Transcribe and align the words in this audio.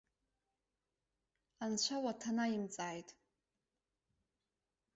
Анцәа 1.63 1.97
уаҭанаимҵааит! 2.03 3.09